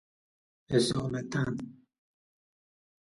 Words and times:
اصالتا 0.75 1.43
ً 1.51 1.55